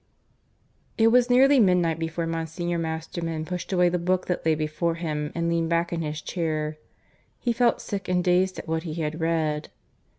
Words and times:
(II) 0.97 1.03
It 1.03 1.07
was 1.09 1.29
nearly 1.29 1.59
midnight 1.59 1.99
before 1.99 2.25
Monsignor 2.25 2.79
Masterman 2.79 3.45
pushed 3.45 3.71
away 3.71 3.87
the 3.87 3.99
book 3.99 4.25
that 4.25 4.43
lay 4.43 4.55
before 4.55 4.95
him 4.95 5.31
and 5.35 5.47
leaned 5.47 5.69
back 5.69 5.93
in 5.93 6.01
his 6.01 6.23
chair. 6.23 6.79
He 7.37 7.53
felt 7.53 7.81
sick 7.81 8.09
and 8.09 8.23
dazed 8.23 8.57
at 8.57 8.67
what 8.67 8.81
he 8.81 8.95
had 8.95 9.21
read. 9.21 9.69